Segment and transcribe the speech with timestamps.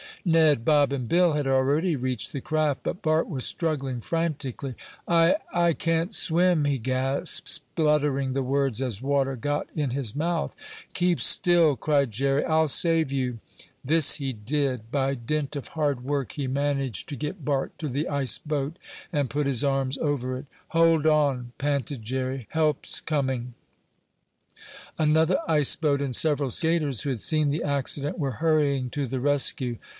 [0.23, 4.75] Ned, Bob and Bill had already reached the craft, but Bart was struggling frantically.
[5.07, 10.55] "I I can't swim!" he gasped, spluttering the words as water got in his mouth.
[10.93, 12.43] "Keep still!" cried Jerry.
[12.45, 13.39] "I'll save you!"
[13.83, 14.91] This he did.
[14.91, 18.77] By dint of hard work he managed to get Bart to the ice boat
[19.11, 20.45] and put his arms over it.
[20.69, 22.45] "Hold on!" panted Jerry.
[22.51, 23.55] "Help's coming."
[24.99, 29.19] Another ice boat and several skaters who had seen the accident were hurrying to the
[29.19, 29.77] rescue.